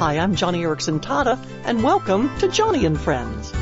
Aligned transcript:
Hi, 0.00 0.16
I'm 0.16 0.34
Joni 0.34 0.60
Eareckson 0.60 0.98
Tada, 0.98 1.38
and 1.66 1.82
welcome 1.82 2.34
to 2.38 2.48
Joni 2.48 2.86
and 2.86 2.98
Friends. 2.98 3.52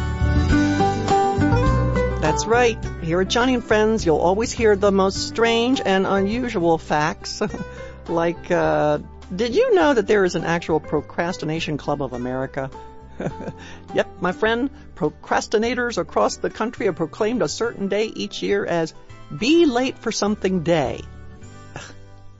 That's 2.20 2.46
right. 2.46 2.78
Here 3.02 3.20
at 3.20 3.26
Joni 3.26 3.54
and 3.54 3.64
Friends, 3.64 4.06
you'll 4.06 4.20
always 4.20 4.52
hear 4.52 4.76
the 4.76 4.92
most 4.92 5.26
strange 5.26 5.80
and 5.84 6.06
unusual 6.06 6.78
facts. 6.78 7.42
like, 8.08 8.52
uh, 8.52 9.00
did 9.34 9.56
you 9.56 9.74
know 9.74 9.92
that 9.92 10.06
there 10.06 10.24
is 10.24 10.36
an 10.36 10.44
actual 10.44 10.78
procrastination 10.78 11.76
club 11.76 12.00
of 12.02 12.12
America? 12.12 12.70
yep, 13.92 14.08
my 14.20 14.30
friend, 14.30 14.70
procrastinators 14.94 15.98
across 15.98 16.36
the 16.36 16.50
country 16.50 16.86
have 16.86 16.94
proclaimed 16.94 17.42
a 17.42 17.48
certain 17.48 17.88
day 17.88 18.04
each 18.04 18.44
year 18.44 18.64
as 18.64 18.94
Be 19.36 19.66
Late 19.66 19.98
for 19.98 20.12
Something 20.12 20.62
Day. 20.62 21.00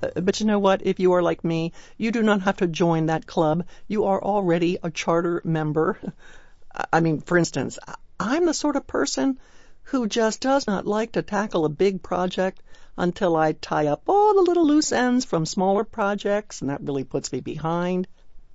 Uh, 0.03 0.21
but 0.21 0.41
you 0.41 0.47
know 0.47 0.59
what? 0.59 0.87
If 0.87 1.01
you 1.01 1.13
are 1.13 1.23
like 1.23 1.45
me, 1.45 1.73
you 1.97 2.13
do 2.13 2.23
not 2.23 2.43
have 2.43 2.59
to 2.59 2.67
join 2.67 3.07
that 3.07 3.27
club. 3.27 3.65
You 3.87 4.05
are 4.05 4.23
already 4.23 4.79
a 4.83 4.91
charter 4.91 5.41
member. 5.45 5.99
I 6.93 7.01
mean, 7.01 7.21
for 7.21 7.37
instance, 7.37 7.79
I'm 8.21 8.47
the 8.47 8.55
sort 8.55 8.77
of 8.77 8.87
person 8.87 9.39
who 9.85 10.07
just 10.07 10.41
does 10.41 10.67
not 10.67 10.87
like 10.87 11.13
to 11.13 11.23
tackle 11.23 11.65
a 11.65 11.71
big 11.71 12.03
project 12.03 12.63
until 12.97 13.37
I 13.37 13.53
tie 13.53 13.87
up 13.87 14.03
all 14.07 14.35
the 14.35 14.43
little 14.43 14.67
loose 14.67 14.93
ends 14.93 15.25
from 15.25 15.47
smaller 15.47 15.85
projects, 15.85 16.61
and 16.61 16.71
that 16.71 16.83
really 16.83 17.05
puts 17.05 17.33
me 17.33 17.41
behind. 17.41 18.07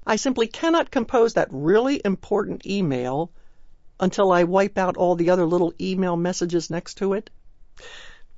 I 0.06 0.18
simply 0.18 0.48
cannot 0.48 0.92
compose 0.92 1.34
that 1.34 1.48
really 1.52 2.02
important 2.04 2.66
email 2.68 3.32
until 4.00 4.32
I 4.32 4.44
wipe 4.44 4.78
out 4.78 4.98
all 4.98 5.16
the 5.16 5.30
other 5.30 5.46
little 5.46 5.74
email 5.80 6.18
messages 6.18 6.70
next 6.70 6.96
to 6.96 7.14
it. 7.14 7.30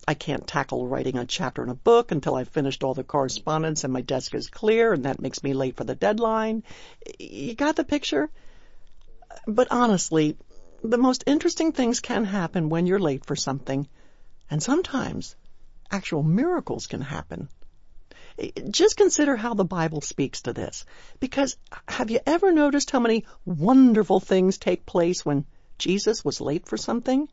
I 0.07 0.13
can't 0.13 0.45
tackle 0.45 0.87
writing 0.87 1.17
a 1.17 1.25
chapter 1.25 1.63
in 1.63 1.69
a 1.69 1.75
book 1.75 2.11
until 2.11 2.35
I've 2.35 2.49
finished 2.49 2.83
all 2.83 2.93
the 2.93 3.03
correspondence 3.03 3.83
and 3.83 3.91
my 3.91 4.01
desk 4.01 4.35
is 4.35 4.49
clear, 4.49 4.93
and 4.93 5.05
that 5.05 5.19
makes 5.19 5.43
me 5.43 5.53
late 5.53 5.77
for 5.77 5.83
the 5.83 5.95
deadline. 5.95 6.63
You 7.17 7.55
got 7.55 7.75
the 7.75 7.83
picture? 7.83 8.29
But 9.47 9.67
honestly, 9.71 10.37
the 10.83 10.97
most 10.97 11.23
interesting 11.25 11.71
things 11.71 11.99
can 11.99 12.23
happen 12.23 12.69
when 12.69 12.85
you're 12.85 12.99
late 12.99 13.25
for 13.25 13.35
something, 13.35 13.87
and 14.49 14.61
sometimes 14.61 15.35
actual 15.89 16.21
miracles 16.21 16.85
can 16.85 17.01
happen. 17.01 17.49
Just 18.69 18.97
consider 18.97 19.35
how 19.35 19.53
the 19.53 19.65
Bible 19.65 20.01
speaks 20.01 20.41
to 20.43 20.53
this. 20.53 20.85
Because 21.19 21.57
have 21.87 22.11
you 22.11 22.19
ever 22.25 22.51
noticed 22.51 22.91
how 22.91 22.99
many 22.99 23.25
wonderful 23.45 24.19
things 24.19 24.57
take 24.57 24.85
place 24.85 25.25
when 25.25 25.45
Jesus 25.79 26.23
was 26.23 26.41
late 26.41 26.67
for 26.67 26.77
something? 26.77 27.27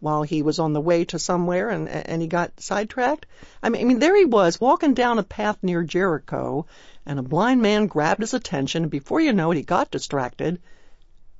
While 0.00 0.22
he 0.22 0.42
was 0.42 0.58
on 0.58 0.72
the 0.72 0.80
way 0.80 1.04
to 1.04 1.18
somewhere 1.18 1.70
and 1.70 1.88
and 1.88 2.20
he 2.20 2.28
got 2.28 2.60
sidetracked. 2.60 3.26
I 3.62 3.68
mean, 3.68 3.80
I 3.80 3.84
mean, 3.84 3.98
there 3.98 4.16
he 4.16 4.24
was 4.24 4.60
walking 4.60 4.94
down 4.94 5.18
a 5.18 5.22
path 5.22 5.58
near 5.62 5.82
Jericho, 5.82 6.66
and 7.04 7.18
a 7.18 7.22
blind 7.22 7.62
man 7.62 7.86
grabbed 7.86 8.20
his 8.20 8.34
attention. 8.34 8.84
And 8.84 8.90
before 8.90 9.20
you 9.20 9.32
know 9.32 9.52
it, 9.52 9.56
he 9.56 9.62
got 9.62 9.90
distracted. 9.90 10.60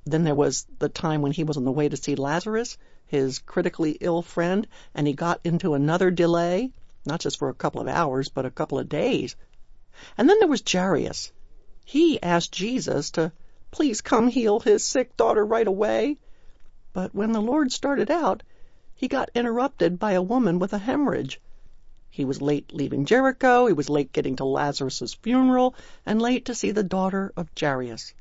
Then 0.05 0.23
there 0.23 0.35
was 0.35 0.65
the 0.79 0.89
time 0.89 1.21
when 1.21 1.33
he 1.33 1.43
was 1.43 1.57
on 1.57 1.65
the 1.65 1.71
way 1.71 1.89
to 1.89 1.97
see 1.97 2.15
Lazarus, 2.15 2.77
his 3.05 3.39
critically 3.39 3.97
ill 3.99 4.21
friend, 4.21 4.67
and 4.95 5.05
he 5.05 5.13
got 5.13 5.41
into 5.43 5.73
another 5.73 6.11
delay, 6.11 6.71
not 7.05 7.19
just 7.19 7.37
for 7.37 7.49
a 7.49 7.53
couple 7.53 7.81
of 7.81 7.87
hours, 7.87 8.29
but 8.29 8.45
a 8.45 8.51
couple 8.51 8.79
of 8.79 8.89
days. 8.89 9.35
And 10.17 10.29
then 10.29 10.39
there 10.39 10.47
was 10.47 10.63
Jairus. 10.69 11.31
He 11.85 12.21
asked 12.21 12.51
Jesus 12.51 13.11
to 13.11 13.31
please 13.71 14.01
come 14.01 14.27
heal 14.27 14.59
his 14.59 14.83
sick 14.83 15.15
daughter 15.17 15.45
right 15.45 15.67
away. 15.67 16.17
But 16.97 17.13
when 17.13 17.31
the 17.31 17.41
Lord 17.43 17.71
started 17.71 18.09
out, 18.09 18.41
he 18.95 19.07
got 19.07 19.29
interrupted 19.35 19.99
by 19.99 20.13
a 20.13 20.21
woman 20.21 20.57
with 20.57 20.73
a 20.73 20.79
hemorrhage. 20.79 21.39
He 22.09 22.25
was 22.25 22.41
late 22.41 22.73
leaving 22.73 23.05
Jericho, 23.05 23.67
he 23.67 23.73
was 23.73 23.87
late 23.87 24.11
getting 24.11 24.35
to 24.37 24.45
Lazarus' 24.45 25.13
funeral, 25.13 25.75
and 26.07 26.19
late 26.19 26.45
to 26.45 26.55
see 26.55 26.71
the 26.71 26.81
daughter 26.81 27.31
of 27.37 27.51
Jairus. 27.55 28.15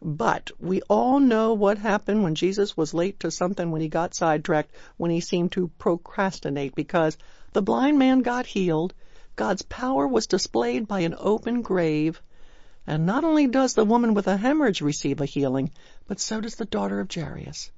But 0.00 0.52
we 0.60 0.82
all 0.82 1.18
know 1.18 1.52
what 1.52 1.78
happened 1.78 2.22
when 2.22 2.36
Jesus 2.36 2.76
was 2.76 2.94
late 2.94 3.18
to 3.18 3.30
something 3.32 3.72
when 3.72 3.80
he 3.80 3.88
got 3.88 4.14
sidetracked, 4.14 4.70
when 4.96 5.10
he 5.10 5.18
seemed 5.18 5.50
to 5.52 5.72
procrastinate, 5.76 6.76
because 6.76 7.18
the 7.54 7.60
blind 7.60 7.98
man 7.98 8.20
got 8.20 8.46
healed, 8.46 8.94
God's 9.34 9.62
power 9.62 10.06
was 10.06 10.28
displayed 10.28 10.86
by 10.86 11.00
an 11.00 11.16
open 11.18 11.60
grave, 11.62 12.22
and 12.86 13.04
not 13.04 13.24
only 13.24 13.48
does 13.48 13.74
the 13.74 13.84
woman 13.84 14.14
with 14.14 14.28
a 14.28 14.36
hemorrhage 14.36 14.80
receive 14.80 15.20
a 15.20 15.26
healing, 15.26 15.72
but 16.06 16.20
so 16.20 16.40
does 16.40 16.54
the 16.54 16.64
daughter 16.64 17.00
of 17.00 17.12
Jairus. 17.12 17.72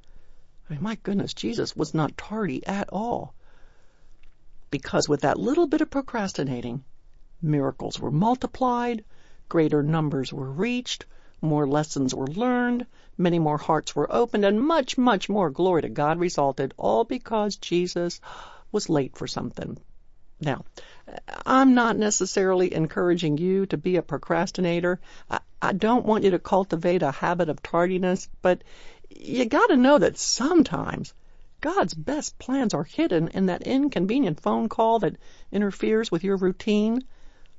Mean, 0.73 0.83
my 0.83 0.95
goodness, 1.03 1.35
Jesus 1.35 1.77
was 1.77 1.93
not 1.93 2.17
tardy 2.17 2.67
at 2.67 2.89
all. 2.91 3.35
Because 4.71 5.07
with 5.07 5.21
that 5.21 5.39
little 5.39 5.67
bit 5.67 5.83
of 5.83 5.91
procrastinating, 5.91 6.83
miracles 7.43 8.01
were 8.01 8.11
multiplied, 8.11 9.05
greater 9.51 9.83
numbers 9.83 10.33
were 10.33 10.51
reached, 10.51 11.05
more 11.43 11.67
lessons 11.67 12.15
were 12.15 12.27
learned, 12.27 12.87
many 13.19 13.39
more 13.39 13.59
hearts 13.59 13.95
were 13.95 14.11
opened, 14.11 14.47
and 14.47 14.63
much, 14.63 14.97
much 14.97 15.29
more 15.29 15.51
glory 15.51 15.83
to 15.83 15.91
God 15.91 16.19
resulted, 16.19 16.73
all 16.79 17.05
because 17.05 17.57
Jesus 17.57 18.19
was 18.71 18.89
late 18.89 19.15
for 19.15 19.27
something. 19.27 19.77
Now, 20.41 20.65
I'm 21.45 21.75
not 21.75 21.99
necessarily 21.99 22.73
encouraging 22.73 23.37
you 23.37 23.67
to 23.67 23.77
be 23.77 23.97
a 23.97 24.03
procrastinator. 24.03 25.01
I, 25.31 25.41
I 25.61 25.73
don't 25.75 26.07
want 26.07 26.25
you 26.25 26.31
to 26.31 26.39
cultivate 26.39 27.03
a 27.03 27.11
habit 27.11 27.51
of 27.51 27.63
tardiness, 27.63 28.29
but 28.41 28.63
you 29.21 29.45
gotta 29.47 29.77
know 29.77 29.99
that 29.99 30.19
sometimes 30.19 31.13
God's 31.61 31.95
best 31.95 32.39
plans 32.39 32.75
are 32.75 32.85
hidden 32.85 33.29
in 33.29 33.47
that 33.47 33.63
inconvenient 33.63 34.41
phone 34.41 34.69
call 34.69 34.99
that 35.01 35.17
interferes 35.53 36.11
with 36.11 36.25
your 36.25 36.37
routine, 36.37 37.05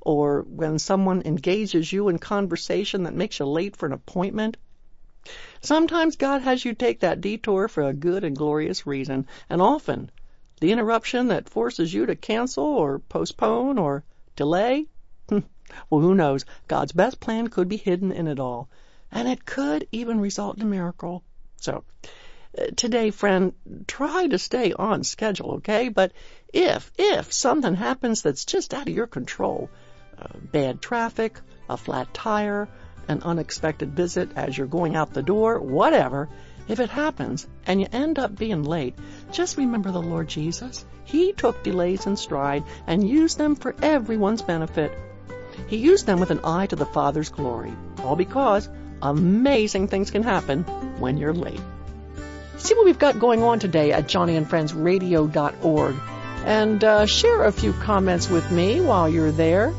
or 0.01 0.41
when 0.41 0.77
someone 0.79 1.21
engages 1.23 1.93
you 1.93 2.09
in 2.09 2.19
conversation 2.19 3.03
that 3.03 3.13
makes 3.13 3.39
you 3.39 3.45
late 3.45 3.75
for 3.75 3.85
an 3.85 3.93
appointment. 3.93 4.57
Sometimes 5.61 6.17
God 6.17 6.41
has 6.41 6.65
you 6.65 6.73
take 6.73 6.99
that 6.99 7.21
detour 7.21 7.69
for 7.69 7.83
a 7.83 7.93
good 7.93 8.25
and 8.25 8.35
glorious 8.35 8.85
reason, 8.85 9.25
and 9.49 9.61
often 9.61 10.11
the 10.59 10.71
interruption 10.71 11.29
that 11.29 11.49
forces 11.49 11.93
you 11.93 12.05
to 12.05 12.15
cancel 12.15 12.65
or 12.65 12.99
postpone 12.99 13.77
or 13.77 14.03
delay? 14.35 14.85
Hmm, 15.29 15.39
well, 15.89 16.01
who 16.01 16.13
knows? 16.13 16.45
God's 16.67 16.91
best 16.91 17.21
plan 17.21 17.47
could 17.47 17.69
be 17.69 17.77
hidden 17.77 18.11
in 18.11 18.27
it 18.27 18.39
all, 18.39 18.67
and 19.11 19.27
it 19.27 19.45
could 19.45 19.87
even 19.91 20.19
result 20.19 20.57
in 20.57 20.63
a 20.63 20.65
miracle. 20.65 21.23
So, 21.63 21.85
uh, 22.57 22.65
today, 22.75 23.09
friend, 23.11 23.53
try 23.87 24.27
to 24.27 24.37
stay 24.37 24.73
on 24.73 25.05
schedule, 25.05 25.53
okay? 25.53 25.87
But 25.87 26.11
if, 26.51 26.91
if 26.97 27.31
something 27.31 27.73
happens 27.73 28.21
that's 28.21 28.43
just 28.43 28.73
out 28.73 28.89
of 28.89 28.93
your 28.93 29.07
control, 29.07 29.69
uh, 30.21 30.27
bad 30.51 30.81
traffic, 30.81 31.39
a 31.69 31.77
flat 31.77 32.13
tire, 32.13 32.67
an 33.07 33.21
unexpected 33.23 33.95
visit 33.95 34.31
as 34.35 34.57
you're 34.57 34.67
going 34.67 34.97
out 34.97 35.13
the 35.13 35.23
door, 35.23 35.57
whatever, 35.57 36.27
if 36.67 36.81
it 36.81 36.89
happens 36.89 37.47
and 37.65 37.79
you 37.79 37.87
end 37.93 38.19
up 38.19 38.35
being 38.35 38.63
late, 38.63 38.95
just 39.31 39.55
remember 39.55 39.91
the 39.91 40.01
Lord 40.01 40.27
Jesus. 40.27 40.85
He 41.05 41.31
took 41.31 41.63
delays 41.63 42.05
in 42.07 42.17
stride 42.17 42.65
and 42.87 43.07
used 43.07 43.37
them 43.37 43.55
for 43.55 43.73
everyone's 43.81 44.41
benefit. 44.41 44.91
He 45.67 45.77
used 45.77 46.05
them 46.05 46.19
with 46.19 46.31
an 46.31 46.41
eye 46.43 46.65
to 46.65 46.75
the 46.75 46.85
Father's 46.85 47.29
glory, 47.29 47.73
all 48.03 48.17
because 48.17 48.67
Amazing 49.01 49.87
things 49.87 50.11
can 50.11 50.23
happen 50.23 50.63
when 50.99 51.17
you're 51.17 51.33
late. 51.33 51.61
See 52.57 52.75
what 52.75 52.85
we've 52.85 52.99
got 52.99 53.19
going 53.19 53.43
on 53.43 53.59
today 53.59 53.91
at 53.91 54.07
joniandfriendsradio.org 54.07 55.95
and 56.45 56.83
uh, 56.83 57.05
share 57.05 57.43
a 57.43 57.51
few 57.51 57.73
comments 57.73 58.29
with 58.29 58.51
me 58.51 58.79
while 58.81 59.09
you're 59.09 59.31
there. 59.31 59.73